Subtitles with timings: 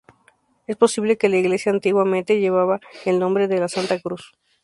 [0.65, 4.31] Es posible que la iglesia antiguamente llevaba el nombre de la Santa Cruz.